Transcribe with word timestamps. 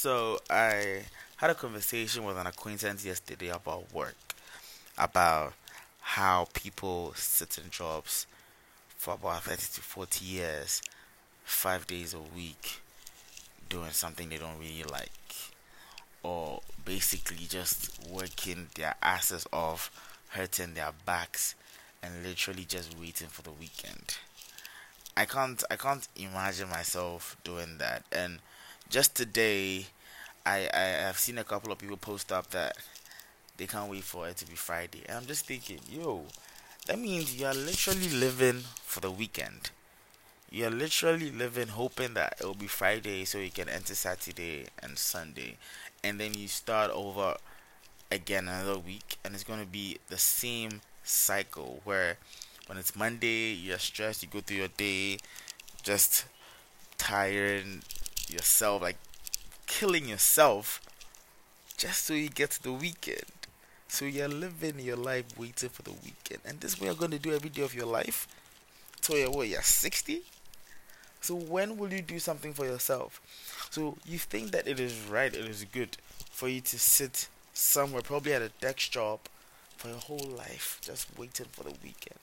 So 0.00 0.38
I 0.48 1.02
had 1.38 1.50
a 1.50 1.56
conversation 1.56 2.22
with 2.22 2.36
an 2.36 2.46
acquaintance 2.46 3.04
yesterday 3.04 3.48
about 3.48 3.92
work, 3.92 4.14
about 4.96 5.54
how 6.00 6.46
people 6.54 7.14
sit 7.16 7.58
in 7.58 7.68
jobs 7.70 8.28
for 8.96 9.14
about 9.14 9.42
30 9.42 9.56
to 9.56 9.80
40 9.80 10.24
years, 10.24 10.82
five 11.42 11.84
days 11.88 12.14
a 12.14 12.20
week, 12.20 12.80
doing 13.68 13.90
something 13.90 14.28
they 14.28 14.38
don't 14.38 14.60
really 14.60 14.84
like, 14.84 15.34
or 16.22 16.60
basically 16.84 17.46
just 17.48 17.98
working 18.08 18.68
their 18.76 18.94
asses 19.02 19.48
off, 19.52 19.90
hurting 20.28 20.74
their 20.74 20.92
backs, 21.06 21.56
and 22.04 22.22
literally 22.22 22.64
just 22.64 22.96
waiting 22.96 23.26
for 23.26 23.42
the 23.42 23.50
weekend. 23.50 24.18
I 25.16 25.24
can't 25.24 25.60
I 25.72 25.74
can't 25.74 26.06
imagine 26.14 26.68
myself 26.68 27.36
doing 27.42 27.78
that. 27.78 28.04
And 28.12 28.38
just 28.90 29.14
today, 29.14 29.86
I 30.46 30.68
I 30.72 30.80
have 31.08 31.18
seen 31.18 31.38
a 31.38 31.44
couple 31.44 31.72
of 31.72 31.78
people 31.78 31.96
post 31.96 32.32
up 32.32 32.50
that 32.50 32.76
they 33.56 33.66
can't 33.66 33.90
wait 33.90 34.04
for 34.04 34.28
it 34.28 34.36
to 34.38 34.46
be 34.46 34.56
Friday, 34.56 35.02
and 35.08 35.18
I'm 35.18 35.26
just 35.26 35.46
thinking, 35.46 35.80
yo, 35.90 36.26
that 36.86 36.98
means 36.98 37.36
you 37.40 37.46
are 37.46 37.54
literally 37.54 38.08
living 38.08 38.64
for 38.82 39.00
the 39.00 39.10
weekend. 39.10 39.70
You're 40.50 40.70
literally 40.70 41.30
living 41.30 41.68
hoping 41.68 42.14
that 42.14 42.36
it 42.40 42.46
will 42.46 42.54
be 42.54 42.68
Friday 42.68 43.24
so 43.24 43.38
you 43.38 43.50
can 43.50 43.68
enter 43.68 43.94
Saturday 43.94 44.66
and 44.82 44.98
Sunday, 44.98 45.58
and 46.04 46.20
then 46.20 46.34
you 46.34 46.48
start 46.48 46.90
over 46.92 47.36
again 48.10 48.48
another 48.48 48.78
week, 48.78 49.18
and 49.24 49.34
it's 49.34 49.44
going 49.44 49.60
to 49.60 49.66
be 49.66 49.98
the 50.08 50.18
same 50.18 50.80
cycle 51.04 51.80
where 51.84 52.18
when 52.66 52.78
it's 52.78 52.96
Monday, 52.96 53.52
you're 53.52 53.78
stressed, 53.78 54.22
you 54.22 54.28
go 54.28 54.40
through 54.40 54.58
your 54.58 54.68
day 54.68 55.18
just 55.82 56.26
tired 56.98 57.64
yourself, 58.30 58.82
like 58.82 58.96
killing 59.66 60.08
yourself 60.08 60.80
just 61.76 62.04
so 62.04 62.14
you 62.14 62.28
get 62.28 62.50
to 62.52 62.62
the 62.62 62.72
weekend. 62.72 63.24
So 63.88 64.04
you're 64.04 64.28
living 64.28 64.80
your 64.80 64.96
life 64.96 65.24
waiting 65.38 65.70
for 65.70 65.82
the 65.82 65.92
weekend. 65.92 66.40
And 66.44 66.60
this 66.60 66.74
is 66.74 66.80
what 66.80 66.86
you're 66.86 66.94
going 66.94 67.12
to 67.12 67.18
do 67.18 67.34
every 67.34 67.50
day 67.50 67.62
of 67.62 67.74
your 67.74 67.86
life 67.86 68.28
till 69.00 69.18
you're 69.18 69.30
what, 69.30 69.48
you're 69.48 69.62
60? 69.62 70.22
So 71.20 71.34
when 71.36 71.76
will 71.76 71.92
you 71.92 72.02
do 72.02 72.18
something 72.18 72.54
for 72.54 72.64
yourself? 72.66 73.20
So 73.70 73.96
you 74.06 74.18
think 74.18 74.52
that 74.52 74.68
it 74.68 74.80
is 74.80 74.98
right, 75.10 75.34
it 75.34 75.44
is 75.46 75.64
good 75.64 75.96
for 76.30 76.48
you 76.48 76.60
to 76.62 76.78
sit 76.78 77.28
somewhere, 77.54 78.02
probably 78.02 78.34
at 78.34 78.42
a 78.42 78.50
desk 78.60 78.90
job, 78.90 79.20
for 79.76 79.88
your 79.88 79.98
whole 79.98 80.28
life, 80.36 80.80
just 80.82 81.06
waiting 81.18 81.46
for 81.52 81.64
the 81.64 81.74
weekend. 81.82 82.17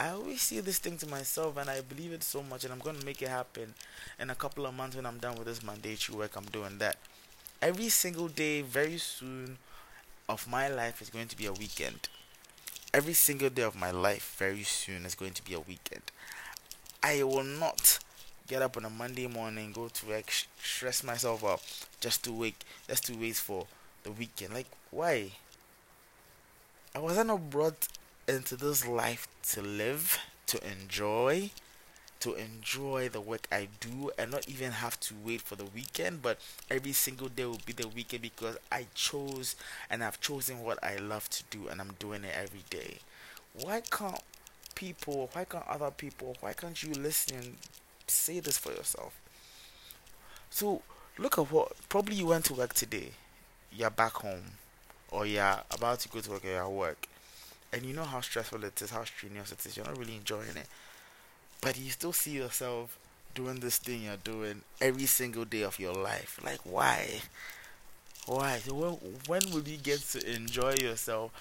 I 0.00 0.10
always 0.10 0.42
see 0.42 0.60
this 0.60 0.78
thing 0.78 0.96
to 0.98 1.08
myself 1.08 1.56
and 1.56 1.68
I 1.68 1.80
believe 1.80 2.12
it 2.12 2.22
so 2.22 2.40
much 2.40 2.62
and 2.62 2.72
I'm 2.72 2.78
going 2.78 2.96
to 2.96 3.04
make 3.04 3.20
it 3.20 3.28
happen 3.28 3.74
in 4.20 4.30
a 4.30 4.34
couple 4.36 4.64
of 4.64 4.74
months 4.74 4.94
when 4.94 5.04
I'm 5.04 5.18
done 5.18 5.34
with 5.34 5.46
this 5.46 5.62
mandatory 5.62 6.16
work 6.16 6.36
I'm 6.36 6.44
doing 6.44 6.78
that. 6.78 6.98
Every 7.60 7.88
single 7.88 8.28
day 8.28 8.62
very 8.62 8.98
soon 8.98 9.58
of 10.28 10.46
my 10.48 10.68
life 10.68 11.02
is 11.02 11.10
going 11.10 11.26
to 11.26 11.36
be 11.36 11.46
a 11.46 11.52
weekend. 11.52 12.08
Every 12.94 13.12
single 13.12 13.50
day 13.50 13.62
of 13.62 13.74
my 13.74 13.90
life 13.90 14.36
very 14.38 14.62
soon 14.62 15.04
is 15.04 15.16
going 15.16 15.32
to 15.32 15.44
be 15.44 15.54
a 15.54 15.60
weekend. 15.60 16.12
I 17.02 17.24
will 17.24 17.42
not 17.42 17.98
get 18.46 18.62
up 18.62 18.76
on 18.76 18.84
a 18.84 18.90
Monday 18.90 19.26
morning, 19.26 19.72
go 19.72 19.88
to 19.88 20.06
work, 20.06 20.30
stress 20.62 21.02
myself 21.02 21.42
up 21.42 21.60
just 22.00 22.22
to 22.22 22.32
wait, 22.32 22.62
just 22.86 23.04
to 23.06 23.14
wait 23.14 23.34
for 23.34 23.66
the 24.04 24.12
weekend. 24.12 24.54
Like 24.54 24.68
why? 24.92 25.32
I 26.94 27.00
wasn't 27.00 27.26
not 27.26 27.50
brought 27.50 27.88
into 28.28 28.56
this 28.56 28.86
life 28.86 29.26
to 29.50 29.62
live, 29.62 30.18
to 30.46 30.58
enjoy, 30.70 31.50
to 32.20 32.34
enjoy 32.34 33.08
the 33.08 33.20
work 33.20 33.48
I 33.52 33.68
do 33.80 34.10
and 34.18 34.30
not 34.30 34.48
even 34.48 34.72
have 34.72 34.98
to 35.00 35.14
wait 35.24 35.42
for 35.42 35.56
the 35.56 35.64
weekend, 35.66 36.22
but 36.22 36.38
every 36.70 36.92
single 36.92 37.28
day 37.28 37.44
will 37.46 37.60
be 37.66 37.72
the 37.72 37.88
weekend 37.88 38.22
because 38.22 38.58
I 38.72 38.86
chose 38.94 39.56
and 39.90 40.04
I've 40.04 40.20
chosen 40.20 40.62
what 40.62 40.82
I 40.84 40.96
love 40.96 41.28
to 41.30 41.44
do 41.50 41.68
and 41.68 41.80
I'm 41.80 41.92
doing 41.98 42.24
it 42.24 42.34
every 42.36 42.64
day. 42.70 42.98
Why 43.54 43.82
can't 43.82 44.22
people, 44.74 45.30
why 45.32 45.44
can't 45.44 45.66
other 45.68 45.90
people, 45.90 46.36
why 46.40 46.52
can't 46.54 46.82
you 46.82 46.92
listen 46.94 47.56
say 48.08 48.40
this 48.40 48.58
for 48.58 48.72
yourself? 48.72 49.14
So, 50.50 50.82
look 51.18 51.38
at 51.38 51.50
what 51.50 51.72
probably 51.88 52.16
you 52.16 52.26
went 52.26 52.44
to 52.46 52.54
work 52.54 52.74
today, 52.74 53.12
you're 53.72 53.90
back 53.90 54.12
home, 54.14 54.44
or 55.10 55.26
you're 55.26 55.60
about 55.70 56.00
to 56.00 56.08
go 56.08 56.20
to 56.20 56.30
work 56.30 56.44
or 56.44 56.68
work 56.70 57.08
and 57.72 57.84
you 57.84 57.94
know 57.94 58.04
how 58.04 58.20
stressful 58.20 58.64
it 58.64 58.80
is, 58.80 58.90
how 58.90 59.04
strenuous 59.04 59.52
it 59.52 59.64
is. 59.66 59.76
You're 59.76 59.86
not 59.86 59.98
really 59.98 60.16
enjoying 60.16 60.56
it, 60.56 60.66
but 61.60 61.78
you 61.78 61.90
still 61.90 62.12
see 62.12 62.32
yourself 62.32 62.98
doing 63.34 63.60
this 63.60 63.78
thing 63.78 64.02
you're 64.02 64.16
doing 64.16 64.62
every 64.80 65.06
single 65.06 65.44
day 65.44 65.62
of 65.62 65.78
your 65.78 65.94
life. 65.94 66.40
Like, 66.44 66.60
why? 66.64 67.20
Why? 68.26 68.60
When 68.68 68.92
when 69.26 69.50
will 69.52 69.66
you 69.66 69.76
get 69.78 70.00
to 70.12 70.34
enjoy 70.34 70.74
yourself? 70.74 71.32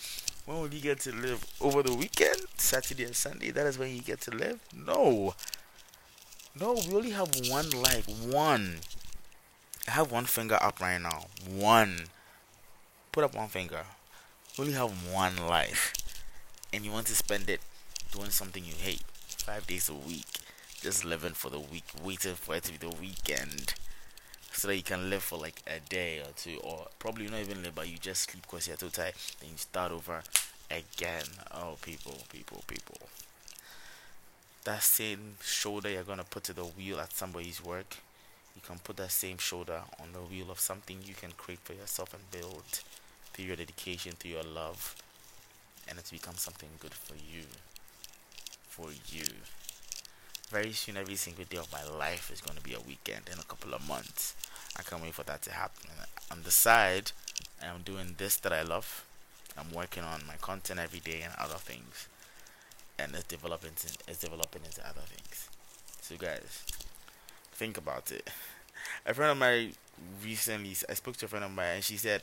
When 0.45 0.61
will 0.61 0.73
you 0.73 0.79
get 0.81 0.99
to 1.01 1.11
live 1.13 1.45
over 1.61 1.83
the 1.83 1.93
weekend, 1.93 2.41
Saturday 2.57 3.03
and 3.03 3.15
Sunday? 3.15 3.51
That 3.51 3.67
is 3.67 3.77
when 3.77 3.93
you 3.93 4.01
get 4.01 4.21
to 4.21 4.31
live. 4.31 4.59
No, 4.73 5.35
no. 6.59 6.73
We 6.73 6.95
only 6.95 7.11
have 7.11 7.29
one 7.49 7.69
life. 7.71 8.07
One. 8.09 8.77
I 9.87 9.91
have 9.91 10.11
one 10.11 10.25
finger 10.25 10.57
up 10.61 10.79
right 10.79 10.99
now. 11.01 11.25
One. 11.47 12.07
Put 13.11 13.23
up 13.25 13.35
one 13.35 13.49
finger. 13.49 13.85
We 14.57 14.63
only 14.65 14.75
have 14.75 15.11
one 15.13 15.37
life 15.47 15.93
and 16.73 16.85
you 16.85 16.91
want 16.91 17.07
to 17.07 17.15
spend 17.15 17.49
it 17.49 17.61
doing 18.11 18.29
something 18.29 18.63
you 18.63 18.73
hate 18.77 19.01
five 19.27 19.65
days 19.67 19.89
a 19.89 19.93
week, 19.93 20.25
just 20.81 21.05
living 21.05 21.33
for 21.33 21.49
the 21.49 21.59
week, 21.59 21.85
waiting 22.03 22.35
for 22.35 22.55
it 22.55 22.63
to 22.63 22.71
be 22.71 22.77
the 22.77 22.95
weekend, 22.95 23.73
so 24.51 24.67
that 24.67 24.75
you 24.75 24.83
can 24.83 25.09
live 25.09 25.23
for 25.23 25.37
like 25.37 25.61
a 25.67 25.79
day 25.89 26.19
or 26.19 26.31
two, 26.35 26.57
or 26.63 26.87
probably 26.99 27.27
not 27.27 27.39
even 27.39 27.63
live, 27.63 27.75
but 27.75 27.87
you 27.89 27.97
just 27.97 28.29
sleep 28.29 28.43
because 28.43 28.67
you're 28.67 28.77
too 28.77 28.89
tired. 28.89 29.13
Then 29.39 29.51
you 29.51 29.57
start 29.57 29.91
over 29.91 30.21
again. 30.69 31.25
Oh, 31.51 31.77
people, 31.81 32.17
people, 32.29 32.63
people. 32.67 32.97
That 34.65 34.83
same 34.83 35.35
shoulder 35.41 35.89
you're 35.89 36.03
gonna 36.03 36.25
put 36.25 36.43
to 36.45 36.53
the 36.53 36.65
wheel 36.65 36.99
at 36.99 37.13
somebody's 37.13 37.63
work, 37.63 37.97
you 38.55 38.61
can 38.65 38.79
put 38.79 38.97
that 38.97 39.11
same 39.11 39.37
shoulder 39.37 39.81
on 40.01 40.11
the 40.13 40.19
wheel 40.19 40.51
of 40.51 40.59
something 40.59 40.97
you 41.05 41.13
can 41.13 41.31
create 41.31 41.59
for 41.59 41.73
yourself 41.73 42.13
and 42.13 42.29
build 42.31 42.81
through 43.33 43.45
your 43.45 43.55
dedication, 43.55 44.13
through 44.13 44.31
your 44.31 44.43
love 44.43 44.95
and 45.87 45.97
it's 45.97 46.11
become 46.11 46.35
something 46.35 46.69
good 46.79 46.93
for 46.93 47.15
you. 47.15 47.43
For 48.67 48.89
you. 49.07 49.25
Very 50.49 50.71
soon, 50.71 50.97
every 50.97 51.15
single 51.15 51.45
day 51.45 51.57
of 51.57 51.71
my 51.71 51.83
life 51.83 52.31
is 52.31 52.41
going 52.41 52.57
to 52.57 52.63
be 52.63 52.73
a 52.73 52.79
weekend 52.79 53.29
in 53.31 53.39
a 53.39 53.43
couple 53.43 53.73
of 53.73 53.87
months. 53.87 54.35
I 54.77 54.83
can't 54.83 55.01
wait 55.01 55.13
for 55.13 55.23
that 55.23 55.41
to 55.43 55.51
happen. 55.51 55.89
On 56.31 56.43
the 56.43 56.51
side, 56.51 57.11
I'm 57.61 57.81
doing 57.81 58.15
this 58.17 58.37
that 58.37 58.53
I 58.53 58.61
love. 58.61 59.05
I'm 59.57 59.73
working 59.73 60.03
on 60.03 60.21
my 60.27 60.35
content 60.35 60.79
every 60.79 60.99
day 60.99 61.21
and 61.23 61.33
other 61.37 61.55
things, 61.55 62.07
and 62.99 63.13
it's 63.15 63.23
developing. 63.23 63.71
It's 64.07 64.19
developing 64.19 64.61
into 64.63 64.81
other 64.87 65.01
things. 65.01 65.49
So, 66.01 66.15
guys, 66.15 66.63
think 67.53 67.77
about 67.77 68.11
it. 68.11 68.29
A 69.05 69.13
friend 69.13 69.31
of 69.31 69.37
mine 69.37 69.73
recently, 70.23 70.75
I 70.87 70.93
spoke 70.93 71.17
to 71.17 71.25
a 71.25 71.27
friend 71.27 71.43
of 71.43 71.51
mine, 71.51 71.75
and 71.75 71.83
she 71.83 71.97
said, 71.97 72.21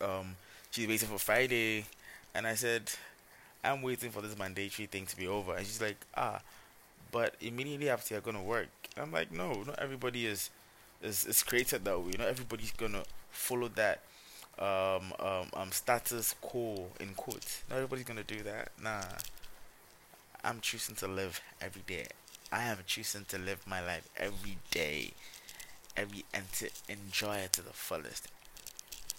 um, 0.00 0.36
she's 0.70 0.86
waiting 0.86 1.08
for 1.08 1.18
Friday 1.18 1.84
and 2.38 2.46
I 2.46 2.54
said, 2.54 2.90
I'm 3.64 3.82
waiting 3.82 4.12
for 4.12 4.22
this 4.22 4.38
mandatory 4.38 4.86
thing 4.86 5.06
to 5.06 5.16
be 5.16 5.26
over. 5.26 5.56
And 5.56 5.66
she's 5.66 5.82
like, 5.82 5.98
ah, 6.16 6.40
but 7.12 7.34
immediately 7.40 7.90
after 7.90 8.14
you're 8.14 8.22
gonna 8.22 8.42
work. 8.42 8.68
And 8.96 9.04
I'm 9.04 9.12
like, 9.12 9.32
no, 9.32 9.64
not 9.64 9.78
everybody 9.80 10.26
is 10.26 10.50
is, 11.02 11.26
is 11.26 11.42
created 11.42 11.84
that 11.84 12.00
way. 12.00 12.12
Not 12.18 12.28
everybody's 12.28 12.72
gonna 12.72 13.04
follow 13.30 13.68
that 13.76 14.00
um, 14.58 15.12
um, 15.20 15.48
um, 15.54 15.72
status 15.72 16.34
quo 16.40 16.88
in 17.00 17.14
quotes. 17.14 17.62
Not 17.70 17.76
everybody's 17.76 18.06
gonna 18.06 18.24
do 18.24 18.42
that. 18.44 18.70
Nah. 18.82 19.02
I'm 20.44 20.60
choosing 20.60 20.94
to 20.96 21.08
live 21.08 21.40
every 21.60 21.82
day. 21.86 22.06
I 22.50 22.64
am 22.64 22.78
choosing 22.86 23.24
to 23.26 23.38
live 23.38 23.66
my 23.66 23.80
life 23.84 24.08
every 24.16 24.58
day, 24.70 25.12
every 25.96 26.24
and 26.34 26.50
to 26.54 26.70
enjoy 26.88 27.36
it 27.38 27.52
to 27.54 27.62
the 27.62 27.72
fullest, 27.72 28.28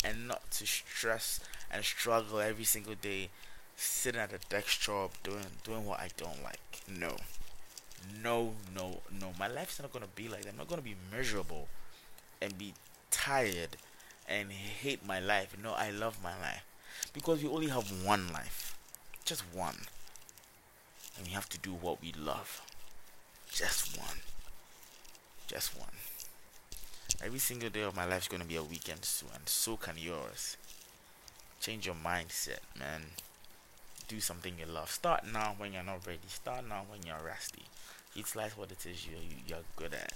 and 0.03 0.27
not 0.27 0.49
to 0.51 0.65
stress 0.67 1.39
and 1.71 1.83
struggle 1.83 2.39
every 2.39 2.63
single 2.63 2.95
day 2.95 3.29
sitting 3.75 4.19
at 4.21 4.33
a 4.33 4.39
desk 4.49 4.81
job 4.81 5.11
doing 5.23 5.45
doing 5.63 5.85
what 5.85 5.99
I 5.99 6.09
don't 6.17 6.43
like. 6.43 6.81
No. 6.87 7.17
No, 8.23 8.53
no, 8.75 9.01
no. 9.19 9.33
My 9.39 9.47
life's 9.47 9.79
not 9.79 9.93
gonna 9.93 10.07
be 10.15 10.27
like 10.27 10.43
that. 10.43 10.49
I'm 10.49 10.57
not 10.57 10.67
gonna 10.67 10.81
be 10.81 10.95
miserable 11.11 11.67
and 12.41 12.57
be 12.57 12.73
tired 13.11 13.77
and 14.27 14.51
hate 14.51 15.05
my 15.05 15.19
life. 15.19 15.55
No, 15.61 15.73
I 15.73 15.91
love 15.91 16.17
my 16.23 16.37
life. 16.39 16.65
Because 17.13 17.41
we 17.43 17.49
only 17.49 17.67
have 17.67 18.05
one 18.05 18.31
life. 18.33 18.77
Just 19.25 19.43
one. 19.53 19.77
And 21.17 21.27
we 21.27 21.33
have 21.33 21.49
to 21.49 21.57
do 21.57 21.73
what 21.73 22.01
we 22.01 22.13
love. 22.13 22.61
Just 23.51 23.97
one. 23.97 24.19
Just 25.47 25.77
one. 25.77 25.89
Every 27.23 27.39
single 27.39 27.69
day 27.69 27.81
of 27.81 27.95
my 27.95 28.05
life 28.05 28.23
is 28.23 28.27
going 28.27 28.41
to 28.41 28.47
be 28.47 28.55
a 28.55 28.63
weekend 28.63 29.03
soon, 29.05 29.29
and 29.35 29.47
so 29.47 29.77
can 29.77 29.97
yours. 29.97 30.57
Change 31.59 31.85
your 31.85 31.95
mindset, 31.95 32.59
man. 32.77 33.01
Do 34.07 34.19
something 34.19 34.53
you 34.57 34.65
love. 34.65 34.89
Start 34.89 35.25
now 35.31 35.55
when 35.57 35.73
you're 35.73 35.83
not 35.83 36.05
ready. 36.07 36.19
Start 36.27 36.67
now 36.67 36.83
when 36.89 37.05
you're 37.05 37.25
rusty. 37.25 37.63
Utilize 38.15 38.57
what 38.57 38.71
it 38.71 38.85
is 38.85 39.05
you, 39.05 39.17
you 39.17 39.35
you're 39.47 39.57
good 39.75 39.93
at, 39.93 40.13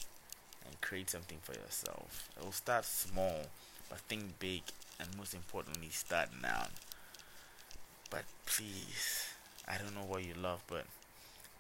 and 0.66 0.80
create 0.82 1.10
something 1.10 1.38
for 1.44 1.54
yourself. 1.54 2.30
It 2.38 2.44
will 2.44 2.52
start 2.52 2.86
small, 2.86 3.48
but 3.90 4.00
think 4.00 4.40
big, 4.40 4.64
and 5.00 5.16
most 5.18 5.34
importantly, 5.34 5.90
start 5.90 6.30
now. 6.42 6.68
But 8.10 8.24
please, 8.46 9.28
I 9.68 9.78
don't 9.78 9.96
know 9.96 10.06
what 10.08 10.26
you 10.26 10.34
love, 10.34 10.64
but 10.68 10.86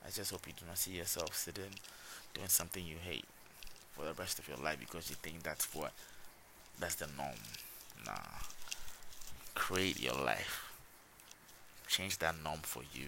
I 0.05 0.09
just 0.09 0.31
hope 0.31 0.47
you 0.47 0.53
do 0.53 0.65
not 0.65 0.77
see 0.77 0.91
yourself 0.91 1.35
sitting 1.35 1.75
doing 2.33 2.47
something 2.47 2.85
you 2.85 2.97
hate 3.01 3.25
for 3.95 4.05
the 4.05 4.13
rest 4.13 4.39
of 4.39 4.47
your 4.47 4.57
life 4.57 4.79
because 4.79 5.09
you 5.09 5.15
think 5.21 5.43
that's 5.43 5.73
what 5.73 5.91
that's 6.79 6.95
the 6.95 7.07
norm. 7.17 7.37
Nah. 8.05 8.13
Create 9.55 10.01
your 10.01 10.13
life. 10.13 10.71
Change 11.87 12.17
that 12.19 12.35
norm 12.43 12.59
for 12.63 12.83
you 12.93 13.07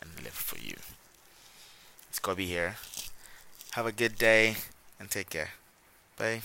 and 0.00 0.10
live 0.22 0.32
for 0.32 0.58
you. 0.58 0.76
It's 2.08 2.18
Kobe 2.18 2.44
here. 2.44 2.76
Have 3.72 3.86
a 3.86 3.92
good 3.92 4.16
day 4.16 4.56
and 4.98 5.10
take 5.10 5.30
care. 5.30 5.50
Bye. 6.16 6.42